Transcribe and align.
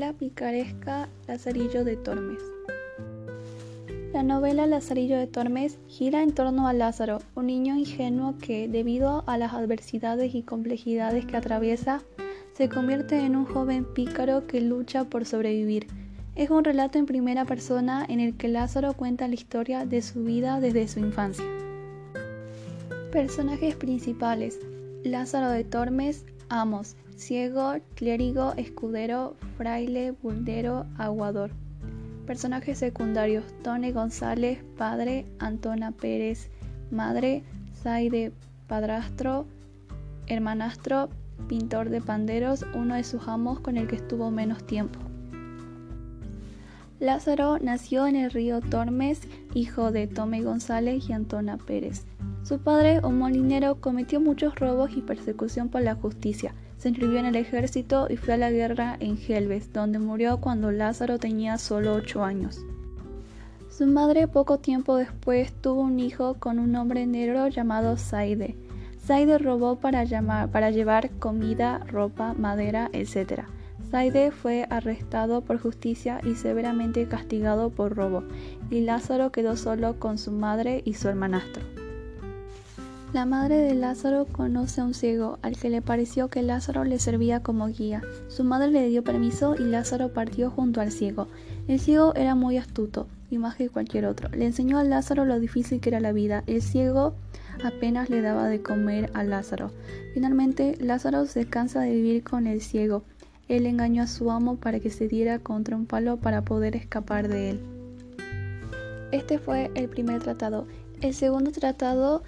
novela 0.00 0.16
picaresca 0.16 1.10
Lazarillo 1.28 1.84
de 1.84 1.94
Tormes. 1.94 2.40
La 4.14 4.22
novela 4.22 4.66
Lazarillo 4.66 5.18
de 5.18 5.26
Tormes 5.26 5.78
gira 5.88 6.22
en 6.22 6.32
torno 6.32 6.66
a 6.66 6.72
Lázaro, 6.72 7.18
un 7.34 7.48
niño 7.48 7.76
ingenuo 7.76 8.36
que, 8.38 8.66
debido 8.66 9.24
a 9.26 9.36
las 9.36 9.52
adversidades 9.52 10.34
y 10.34 10.42
complejidades 10.42 11.26
que 11.26 11.36
atraviesa, 11.36 12.00
se 12.54 12.70
convierte 12.70 13.18
en 13.18 13.36
un 13.36 13.44
joven 13.44 13.84
pícaro 13.92 14.46
que 14.46 14.62
lucha 14.62 15.04
por 15.04 15.26
sobrevivir. 15.26 15.86
Es 16.34 16.48
un 16.48 16.64
relato 16.64 16.98
en 16.98 17.04
primera 17.04 17.44
persona 17.44 18.06
en 18.08 18.20
el 18.20 18.38
que 18.38 18.48
Lázaro 18.48 18.94
cuenta 18.94 19.28
la 19.28 19.34
historia 19.34 19.84
de 19.84 20.00
su 20.00 20.24
vida 20.24 20.60
desde 20.60 20.88
su 20.88 21.00
infancia. 21.00 21.44
Personajes 23.12 23.76
principales: 23.76 24.60
Lázaro 25.04 25.50
de 25.50 25.64
Tormes, 25.64 26.24
Amos, 26.52 26.96
ciego, 27.14 27.74
clérigo, 27.94 28.54
escudero, 28.56 29.36
fraile, 29.56 30.10
buldero, 30.20 30.84
aguador. 30.98 31.52
Personajes 32.26 32.76
secundarios: 32.76 33.44
Tony 33.62 33.92
González, 33.92 34.58
padre, 34.76 35.26
Antona 35.38 35.92
Pérez, 35.92 36.50
madre, 36.90 37.44
Zaide, 37.84 38.32
padrastro, 38.66 39.46
hermanastro, 40.26 41.08
pintor 41.46 41.88
de 41.88 42.00
panderos, 42.00 42.66
uno 42.74 42.96
de 42.96 43.04
sus 43.04 43.28
amos 43.28 43.60
con 43.60 43.76
el 43.76 43.86
que 43.86 43.96
estuvo 43.96 44.32
menos 44.32 44.66
tiempo. 44.66 44.98
Lázaro 46.98 47.58
nació 47.60 48.08
en 48.08 48.16
el 48.16 48.32
río 48.32 48.60
Tormes, 48.60 49.20
hijo 49.54 49.92
de 49.92 50.08
Tome 50.08 50.42
González 50.42 51.08
y 51.08 51.12
Antona 51.12 51.58
Pérez. 51.58 52.04
Su 52.42 52.58
padre, 52.60 53.00
un 53.04 53.18
molinero, 53.18 53.80
cometió 53.80 54.20
muchos 54.20 54.54
robos 54.56 54.90
y 54.96 55.02
persecución 55.02 55.68
por 55.68 55.82
la 55.82 55.94
justicia 55.94 56.54
se 56.80 56.88
inscribió 56.88 57.18
en 57.18 57.26
el 57.26 57.36
ejército 57.36 58.06
y 58.08 58.16
fue 58.16 58.32
a 58.32 58.36
la 58.38 58.50
guerra 58.50 58.96
en 59.00 59.18
Gelbes, 59.18 59.70
donde 59.70 59.98
murió 59.98 60.38
cuando 60.38 60.72
Lázaro 60.72 61.18
tenía 61.18 61.58
solo 61.58 61.92
8 61.92 62.24
años. 62.24 62.58
Su 63.68 63.86
madre 63.86 64.26
poco 64.28 64.60
tiempo 64.60 64.96
después 64.96 65.52
tuvo 65.52 65.82
un 65.82 66.00
hijo 66.00 66.36
con 66.38 66.58
un 66.58 66.74
hombre 66.76 67.06
negro 67.06 67.48
llamado 67.48 67.98
Saide. 67.98 68.56
Saide 68.96 69.36
robó 69.36 69.76
para, 69.76 70.06
para 70.50 70.70
llevar 70.70 71.10
comida, 71.18 71.80
ropa, 71.80 72.32
madera, 72.32 72.88
etc. 72.94 73.42
Saide 73.90 74.30
fue 74.30 74.66
arrestado 74.70 75.42
por 75.42 75.58
justicia 75.58 76.22
y 76.24 76.34
severamente 76.34 77.06
castigado 77.08 77.68
por 77.68 77.94
robo, 77.94 78.24
y 78.70 78.80
Lázaro 78.80 79.32
quedó 79.32 79.54
solo 79.56 79.98
con 79.98 80.16
su 80.16 80.32
madre 80.32 80.80
y 80.86 80.94
su 80.94 81.10
hermanastro. 81.10 81.79
La 83.12 83.26
madre 83.26 83.56
de 83.56 83.74
Lázaro 83.74 84.24
conoce 84.24 84.80
a 84.80 84.84
un 84.84 84.94
ciego, 84.94 85.40
al 85.42 85.56
que 85.56 85.68
le 85.68 85.82
pareció 85.82 86.28
que 86.28 86.42
Lázaro 86.42 86.84
le 86.84 87.00
servía 87.00 87.42
como 87.42 87.66
guía. 87.66 88.02
Su 88.28 88.44
madre 88.44 88.70
le 88.70 88.88
dio 88.88 89.02
permiso 89.02 89.56
y 89.58 89.64
Lázaro 89.64 90.12
partió 90.12 90.48
junto 90.48 90.80
al 90.80 90.92
ciego. 90.92 91.26
El 91.66 91.80
ciego 91.80 92.14
era 92.14 92.36
muy 92.36 92.56
astuto, 92.56 93.08
y 93.28 93.38
más 93.38 93.56
que 93.56 93.68
cualquier 93.68 94.06
otro. 94.06 94.28
Le 94.28 94.46
enseñó 94.46 94.78
a 94.78 94.84
Lázaro 94.84 95.24
lo 95.24 95.40
difícil 95.40 95.80
que 95.80 95.88
era 95.88 95.98
la 95.98 96.12
vida. 96.12 96.44
El 96.46 96.62
ciego 96.62 97.14
apenas 97.64 98.10
le 98.10 98.20
daba 98.20 98.46
de 98.46 98.62
comer 98.62 99.10
a 99.12 99.24
Lázaro. 99.24 99.72
Finalmente, 100.14 100.76
Lázaro 100.80 101.26
se 101.26 101.46
cansa 101.46 101.80
de 101.80 101.92
vivir 101.92 102.22
con 102.22 102.46
el 102.46 102.60
ciego. 102.60 103.02
Él 103.48 103.66
engañó 103.66 104.04
a 104.04 104.06
su 104.06 104.30
amo 104.30 104.54
para 104.54 104.78
que 104.78 104.90
se 104.90 105.08
diera 105.08 105.40
contra 105.40 105.74
un 105.74 105.86
palo 105.86 106.18
para 106.18 106.42
poder 106.42 106.76
escapar 106.76 107.26
de 107.26 107.50
él. 107.50 107.60
Este 109.10 109.40
fue 109.40 109.72
el 109.74 109.88
primer 109.88 110.22
tratado. 110.22 110.68
El 111.00 111.12
segundo 111.12 111.50
tratado 111.50 112.22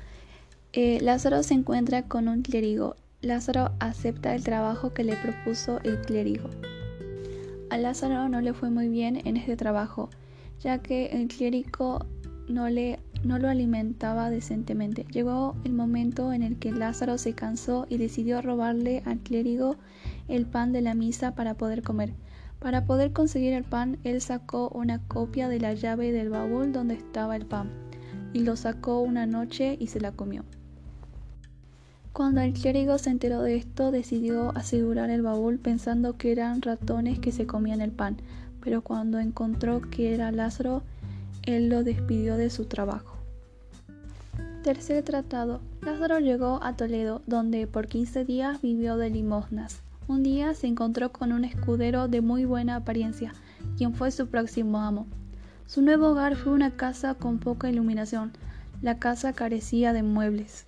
eh, 0.75 1.01
Lázaro 1.03 1.43
se 1.43 1.53
encuentra 1.53 2.03
con 2.09 2.29
un 2.29 2.41
clérigo. 2.43 2.97
Lázaro 3.21 3.73
acepta 3.79 4.35
el 4.35 4.43
trabajo 4.43 4.95
que 4.95 5.05
le 5.05 5.17
propuso 5.17 5.81
el 5.85 6.01
clérigo. 6.01 6.49
A 7.69 7.77
Lázaro 7.77 8.29
no 8.29 8.41
le 8.41 8.55
fue 8.55 8.71
muy 8.71 8.89
bien 8.89 9.21
en 9.27 9.37
este 9.37 9.57
trabajo, 9.57 10.09
ya 10.61 10.79
que 10.79 11.07
el 11.07 11.29
clérigo 11.29 12.07
no, 12.49 12.71
le, 12.71 13.01
no 13.23 13.39
lo 13.39 13.49
alimentaba 13.49 14.31
decentemente. 14.31 15.05
Llegó 15.11 15.57
el 15.65 15.73
momento 15.75 16.33
en 16.33 16.43
el 16.43 16.59
que 16.59 16.73
Lázaro 16.73 17.19
se 17.19 17.35
cansó 17.35 17.87
y 17.91 17.99
decidió 17.99 18.41
robarle 18.41 19.03
al 19.05 19.19
clérigo 19.19 19.77
el 20.29 20.47
pan 20.47 20.73
de 20.73 20.81
la 20.81 20.95
misa 20.95 21.35
para 21.35 21.55
poder 21.55 21.83
comer. 21.83 22.15
Para 22.61 22.87
poder 22.87 23.13
conseguir 23.13 23.53
el 23.53 23.65
pan, 23.65 23.99
él 24.05 24.23
sacó 24.23 24.71
una 24.71 25.07
copia 25.07 25.49
de 25.49 25.61
la 25.61 25.75
llave 25.75 26.13
del 26.13 26.31
baúl 26.31 26.73
donde 26.73 26.95
estaba 26.95 27.37
el 27.37 27.45
pan, 27.45 27.71
y 28.33 28.41
lo 28.41 28.57
sacó 28.57 29.01
una 29.01 29.27
noche 29.27 29.77
y 29.79 29.89
se 29.89 30.01
la 30.01 30.13
comió. 30.13 30.45
Cuando 32.13 32.43
el 32.43 32.53
clérigo 32.53 32.99
se 32.99 33.09
enteró 33.09 33.41
de 33.41 33.57
esto, 33.57 33.91
decidió 33.91 34.55
asegurar 34.55 35.09
el 35.09 35.23
baúl 35.23 35.59
pensando 35.59 36.19
que 36.19 36.31
eran 36.31 36.61
ratones 36.61 37.19
que 37.19 37.33
se 37.33 37.47
comían 37.47 37.81
el 37.81 37.91
pan, 37.91 38.19
pero 38.63 38.83
cuando 38.83 39.19
encontró 39.19 39.81
que 39.81 40.13
era 40.13 40.31
Lázaro, 40.31 40.83
él 41.45 41.71
lo 41.71 41.83
despidió 41.85 42.37
de 42.37 42.51
su 42.51 42.67
trabajo. 42.67 43.17
Tercer 44.63 45.03
tratado. 45.03 45.61
Lázaro 45.81 46.21
llegó 46.21 46.61
a 46.63 46.77
Toledo, 46.77 47.23
donde 47.27 47.67
por 47.67 47.89
15 47.89 48.27
días 48.27 48.61
vivió 48.61 48.99
de 48.99 49.09
limosnas. 49.09 49.81
Un 50.07 50.23
día 50.23 50.53
se 50.53 50.67
encontró 50.67 51.13
con 51.13 51.33
un 51.33 51.47
escudero 51.47 52.09
de 52.09 52.21
muy 52.21 52.45
buena 52.45 52.77
apariencia, 52.77 53.33
quien 53.79 53.95
fue 53.95 54.11
su 54.11 54.27
próximo 54.27 54.81
amo. 54.81 55.07
Su 55.67 55.81
nuevo 55.81 56.09
hogar 56.09 56.37
fue 56.37 56.53
una 56.53 56.73
casa 56.73 57.15
con 57.15 57.39
poca 57.39 57.71
iluminación. 57.71 58.33
La 58.83 58.99
casa 58.99 59.33
carecía 59.33 59.95
de 59.95 60.03
muebles. 60.03 60.67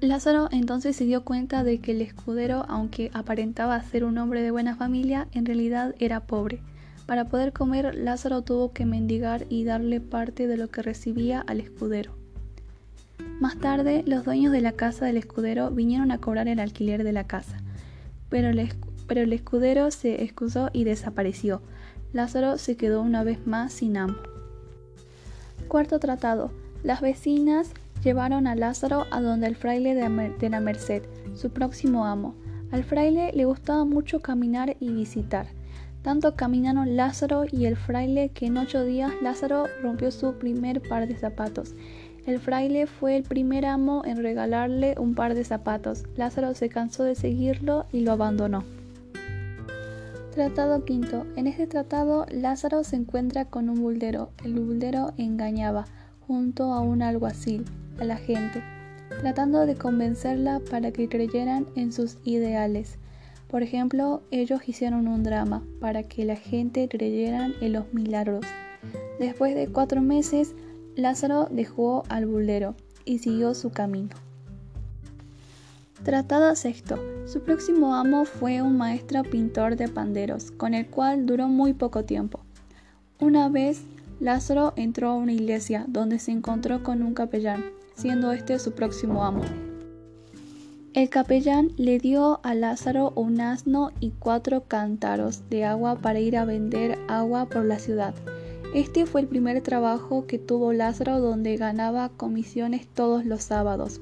Lázaro 0.00 0.48
entonces 0.52 0.94
se 0.94 1.04
dio 1.04 1.24
cuenta 1.24 1.64
de 1.64 1.78
que 1.78 1.92
el 1.92 2.02
escudero, 2.02 2.66
aunque 2.68 3.10
aparentaba 3.14 3.80
ser 3.82 4.04
un 4.04 4.18
hombre 4.18 4.42
de 4.42 4.50
buena 4.50 4.76
familia, 4.76 5.26
en 5.32 5.46
realidad 5.46 5.94
era 5.98 6.20
pobre. 6.20 6.60
Para 7.06 7.26
poder 7.26 7.52
comer, 7.52 7.94
Lázaro 7.94 8.42
tuvo 8.42 8.72
que 8.72 8.84
mendigar 8.84 9.46
y 9.48 9.64
darle 9.64 10.00
parte 10.00 10.46
de 10.48 10.56
lo 10.56 10.68
que 10.68 10.82
recibía 10.82 11.40
al 11.40 11.60
escudero. 11.60 12.12
Más 13.40 13.58
tarde, 13.58 14.02
los 14.06 14.24
dueños 14.24 14.52
de 14.52 14.60
la 14.60 14.72
casa 14.72 15.06
del 15.06 15.16
escudero 15.16 15.70
vinieron 15.70 16.10
a 16.10 16.18
cobrar 16.18 16.48
el 16.48 16.58
alquiler 16.58 17.04
de 17.04 17.12
la 17.12 17.24
casa, 17.24 17.58
pero 18.28 18.48
el, 18.48 19.32
escudero 19.32 19.90
se 19.90 20.24
excusó 20.24 20.70
y 20.72 20.84
desapareció. 20.84 21.62
Lázaro 22.12 22.58
se 22.58 22.76
quedó 22.76 23.02
una 23.02 23.24
vez 23.24 23.46
más 23.46 23.72
sin 23.72 23.96
amo. 23.96 24.16
Cuarto 25.68 25.98
tratado. 25.98 26.50
Las 26.82 27.00
vecinas 27.00 27.70
llevaron 28.06 28.46
a 28.46 28.54
Lázaro 28.54 29.04
a 29.10 29.20
donde 29.20 29.48
el 29.48 29.56
fraile 29.56 29.96
de 29.96 30.48
la 30.48 30.60
Merced, 30.60 31.02
su 31.34 31.50
próximo 31.50 32.06
amo. 32.06 32.36
Al 32.70 32.84
fraile 32.84 33.32
le 33.34 33.46
gustaba 33.46 33.84
mucho 33.84 34.20
caminar 34.20 34.76
y 34.78 34.92
visitar. 34.92 35.48
Tanto 36.02 36.36
caminaron 36.36 36.94
Lázaro 36.94 37.46
y 37.50 37.66
el 37.66 37.74
fraile 37.74 38.28
que 38.28 38.46
en 38.46 38.58
ocho 38.58 38.84
días 38.84 39.10
Lázaro 39.22 39.64
rompió 39.82 40.12
su 40.12 40.34
primer 40.34 40.88
par 40.88 41.08
de 41.08 41.16
zapatos. 41.16 41.74
El 42.26 42.38
fraile 42.38 42.86
fue 42.86 43.16
el 43.16 43.24
primer 43.24 43.66
amo 43.66 44.02
en 44.04 44.22
regalarle 44.22 44.94
un 45.00 45.16
par 45.16 45.34
de 45.34 45.42
zapatos. 45.42 46.04
Lázaro 46.14 46.54
se 46.54 46.68
cansó 46.68 47.02
de 47.02 47.16
seguirlo 47.16 47.86
y 47.90 48.02
lo 48.02 48.12
abandonó. 48.12 48.62
Tratado 50.32 50.84
quinto. 50.84 51.26
En 51.34 51.48
este 51.48 51.66
tratado 51.66 52.24
Lázaro 52.30 52.84
se 52.84 52.94
encuentra 52.94 53.46
con 53.46 53.68
un 53.68 53.82
buldero. 53.82 54.30
El 54.44 54.54
buldero 54.54 55.12
engañaba 55.16 55.86
junto 56.28 56.72
a 56.72 56.80
un 56.82 57.02
alguacil 57.02 57.64
a 57.98 58.04
la 58.04 58.16
gente, 58.16 58.62
tratando 59.20 59.66
de 59.66 59.76
convencerla 59.76 60.60
para 60.70 60.92
que 60.92 61.08
creyeran 61.08 61.66
en 61.74 61.92
sus 61.92 62.18
ideales. 62.24 62.98
Por 63.48 63.62
ejemplo, 63.62 64.22
ellos 64.30 64.60
hicieron 64.66 65.06
un 65.06 65.22
drama 65.22 65.62
para 65.80 66.02
que 66.02 66.24
la 66.24 66.36
gente 66.36 66.88
creyera 66.88 67.48
en 67.60 67.72
los 67.72 67.92
milagros. 67.92 68.44
Después 69.18 69.54
de 69.54 69.68
cuatro 69.68 70.02
meses, 70.02 70.54
Lázaro 70.96 71.48
dejó 71.50 72.02
al 72.08 72.26
buldero 72.26 72.74
y 73.04 73.18
siguió 73.18 73.54
su 73.54 73.70
camino. 73.70 74.16
Tratado 76.02 76.54
sexto. 76.54 76.98
Su 77.26 77.42
próximo 77.42 77.94
amo 77.94 78.24
fue 78.24 78.62
un 78.62 78.76
maestro 78.76 79.22
pintor 79.22 79.76
de 79.76 79.88
panderos, 79.88 80.50
con 80.50 80.74
el 80.74 80.86
cual 80.88 81.26
duró 81.26 81.48
muy 81.48 81.72
poco 81.72 82.04
tiempo. 82.04 82.40
Una 83.18 83.48
vez, 83.48 83.82
Lázaro 84.20 84.72
entró 84.76 85.10
a 85.10 85.14
una 85.14 85.32
iglesia 85.32 85.84
donde 85.88 86.18
se 86.18 86.32
encontró 86.32 86.82
con 86.82 87.02
un 87.02 87.14
capellán 87.14 87.64
siendo 87.96 88.30
este 88.32 88.58
su 88.58 88.72
próximo 88.72 89.24
amo. 89.24 89.42
El 90.94 91.10
capellán 91.10 91.72
le 91.76 91.98
dio 91.98 92.40
a 92.42 92.54
Lázaro 92.54 93.12
un 93.16 93.40
asno 93.40 93.90
y 94.00 94.12
cuatro 94.12 94.64
cántaros 94.66 95.42
de 95.50 95.64
agua 95.64 95.96
para 95.96 96.20
ir 96.20 96.38
a 96.38 96.46
vender 96.46 96.98
agua 97.08 97.46
por 97.46 97.64
la 97.66 97.78
ciudad. 97.78 98.14
Este 98.74 99.04
fue 99.04 99.20
el 99.20 99.26
primer 99.26 99.60
trabajo 99.62 100.26
que 100.26 100.38
tuvo 100.38 100.72
Lázaro 100.72 101.20
donde 101.20 101.56
ganaba 101.56 102.08
comisiones 102.08 102.86
todos 102.86 103.26
los 103.26 103.42
sábados. 103.42 104.00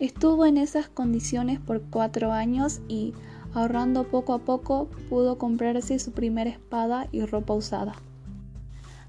Estuvo 0.00 0.44
en 0.44 0.56
esas 0.56 0.88
condiciones 0.88 1.60
por 1.60 1.82
cuatro 1.82 2.32
años 2.32 2.80
y, 2.88 3.14
ahorrando 3.54 4.04
poco 4.04 4.32
a 4.32 4.38
poco, 4.40 4.88
pudo 5.08 5.38
comprarse 5.38 6.00
su 6.00 6.10
primera 6.10 6.50
espada 6.50 7.06
y 7.12 7.24
ropa 7.24 7.54
usada. 7.54 7.94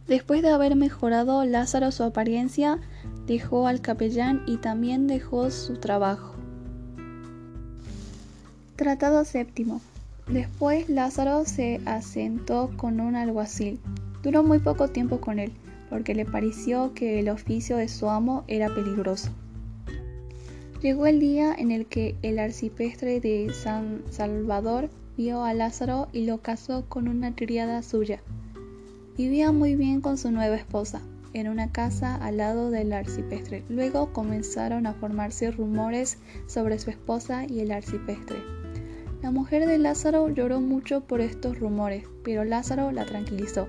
Después 0.07 0.44
de 0.44 0.50
haber 0.50 0.75
mejorado 0.75 1.44
Lázaro 1.45 1.92
su 1.92 2.04
apariencia, 2.04 2.80
dejó 3.27 3.68
al 3.68 3.81
capellán 3.81 4.44
y 4.45 4.57
también 4.57 5.07
dejó 5.07 5.50
su 5.51 5.77
trabajo. 5.77 6.36
Tratado 8.75 9.24
séptimo. 9.25 9.81
Después 10.27 10.89
Lázaro 10.89 11.45
se 11.45 11.81
asentó 11.86 12.72
con 12.77 13.00
un 13.00 13.16
alguacil. 13.16 13.80
Duró 14.24 14.44
muy 14.44 14.60
poco 14.60 14.88
tiempo 14.88 15.22
con 15.22 15.39
él, 15.39 15.51
porque 15.89 16.16
le 16.16 16.25
pareció 16.25 16.94
que 16.94 17.19
el 17.19 17.30
oficio 17.30 17.77
de 17.77 17.88
su 17.88 18.10
amo 18.10 18.44
era 18.48 18.74
peligroso. 18.74 19.30
Llegó 20.81 21.06
el 21.06 21.19
día 21.19 21.54
en 21.57 21.71
el 21.71 21.86
que 21.86 22.16
el 22.21 22.38
arcipreste 22.38 23.19
de 23.19 23.51
San 23.54 24.04
Salvador 24.10 24.89
vio 25.16 25.44
a 25.44 25.54
Lázaro 25.54 26.07
y 26.12 26.25
lo 26.25 26.39
casó 26.39 26.86
con 26.89 27.07
una 27.07 27.36
criada 27.36 27.81
suya. 27.81 28.19
Vivía 29.18 29.51
muy 29.51 29.75
bien 29.75 30.01
con 30.01 30.18
su 30.18 30.31
nueva 30.31 30.56
esposa, 30.56 31.01
en 31.36 31.50
una 31.50 31.72
casa 31.72 32.16
al 32.16 32.38
lado 32.38 32.72
del 32.72 32.94
arcipreste. 32.94 33.66
Luego 33.68 34.14
comenzaron 34.14 34.88
a 34.88 34.94
formarse 34.94 35.52
rumores 35.52 36.18
sobre 36.48 36.80
su 36.80 36.90
esposa 36.90 37.46
y 37.46 37.60
el 37.60 37.72
arcipreste. 37.72 38.36
La 39.22 39.32
mujer 39.32 39.68
de 39.68 39.78
Lázaro 39.78 40.30
lloró 40.30 40.62
mucho 40.62 41.02
por 41.02 41.20
estos 41.20 41.60
rumores, 41.60 42.06
pero 42.24 42.46
Lázaro 42.46 42.92
la 42.94 43.06
tranquilizó. 43.06 43.68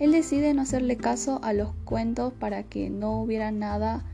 Él 0.00 0.10
decide 0.10 0.52
no 0.54 0.62
hacerle 0.62 0.96
caso 0.96 1.40
a 1.44 1.52
los 1.52 1.72
cuentos 1.84 2.32
para 2.32 2.64
que 2.64 2.90
no 2.90 3.20
hubiera 3.20 3.52
nada, 3.52 4.04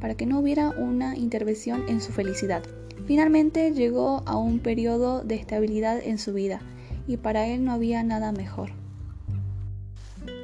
para 0.00 0.14
que 0.14 0.26
no 0.26 0.38
hubiera 0.38 0.70
una 0.70 1.16
intervención 1.16 1.88
en 1.88 2.00
su 2.00 2.12
felicidad. 2.12 2.62
Finalmente 3.06 3.72
llegó 3.72 4.22
a 4.26 4.36
un 4.36 4.60
periodo 4.60 5.24
de 5.24 5.34
estabilidad 5.34 5.98
en 6.04 6.18
su 6.18 6.32
vida 6.34 6.60
y 7.08 7.16
para 7.16 7.48
él 7.48 7.64
no 7.64 7.72
había 7.72 8.04
nada 8.04 8.30
mejor. 8.30 8.70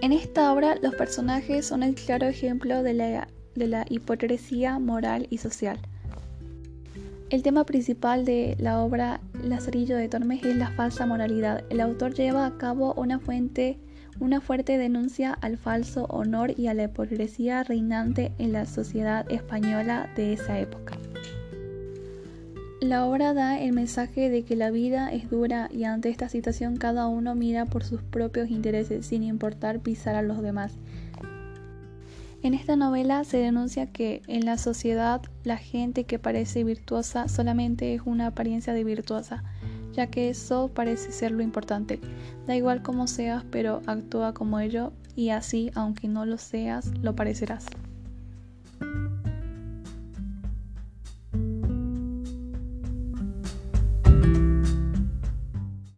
En 0.00 0.12
esta 0.12 0.52
obra 0.52 0.76
los 0.82 0.94
personajes 0.94 1.66
son 1.66 1.82
el 1.82 1.94
claro 1.94 2.26
ejemplo 2.26 2.82
de 2.82 2.94
la, 2.94 3.86
hipocresía 3.88 4.78
moral 4.78 5.26
y 5.30 5.38
social. 5.38 5.78
El 7.30 7.42
tema 7.42 7.64
principal 7.64 8.24
de 8.24 8.54
la 8.58 8.80
obra 8.80 9.20
Lazarillo 9.42 9.96
de 9.96 10.08
Tormes 10.08 10.44
es 10.44 10.56
la 10.56 10.70
falsa 10.72 11.06
moralidad. 11.06 11.64
El 11.70 11.80
autor 11.80 12.14
lleva 12.14 12.46
a 12.46 12.58
cabo 12.58 12.94
una 12.94 13.18
fuerte 13.18 14.78
denuncia 14.78 15.32
al 15.40 15.56
falso 15.56 16.04
honor 16.10 16.52
y 16.58 16.66
a 16.66 16.74
la 16.74 16.84
hipocresía 16.84 17.62
reinante 17.62 18.32
en 18.38 18.52
la 18.52 18.66
sociedad 18.66 19.30
española 19.32 20.10
de 20.16 20.34
esa 20.34 20.60
época. 20.60 20.98
La 22.84 23.06
obra 23.06 23.32
da 23.32 23.58
el 23.58 23.72
mensaje 23.72 24.28
de 24.28 24.42
que 24.42 24.56
la 24.56 24.70
vida 24.70 25.10
es 25.10 25.30
dura 25.30 25.70
y 25.72 25.84
ante 25.84 26.10
esta 26.10 26.28
situación 26.28 26.76
cada 26.76 27.06
uno 27.06 27.34
mira 27.34 27.64
por 27.64 27.82
sus 27.82 28.02
propios 28.02 28.50
intereses 28.50 29.06
sin 29.06 29.22
importar 29.22 29.80
pisar 29.80 30.16
a 30.16 30.20
los 30.20 30.42
demás. 30.42 30.74
En 32.42 32.52
esta 32.52 32.76
novela 32.76 33.24
se 33.24 33.38
denuncia 33.38 33.86
que 33.86 34.20
en 34.26 34.44
la 34.44 34.58
sociedad 34.58 35.22
la 35.44 35.56
gente 35.56 36.04
que 36.04 36.18
parece 36.18 36.62
virtuosa 36.62 37.26
solamente 37.26 37.94
es 37.94 38.02
una 38.04 38.26
apariencia 38.26 38.74
de 38.74 38.84
virtuosa, 38.84 39.44
ya 39.94 40.08
que 40.08 40.28
eso 40.28 40.68
parece 40.68 41.10
ser 41.10 41.30
lo 41.30 41.42
importante. 41.42 42.00
Da 42.46 42.54
igual 42.54 42.82
cómo 42.82 43.06
seas, 43.06 43.44
pero 43.50 43.80
actúa 43.86 44.34
como 44.34 44.60
ello 44.60 44.92
y 45.16 45.30
así, 45.30 45.70
aunque 45.74 46.06
no 46.06 46.26
lo 46.26 46.36
seas, 46.36 46.92
lo 47.00 47.16
parecerás. 47.16 47.64